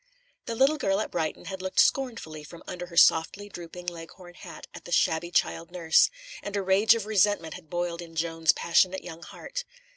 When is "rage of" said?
6.63-7.05